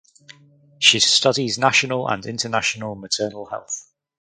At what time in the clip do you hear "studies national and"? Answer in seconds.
0.99-2.25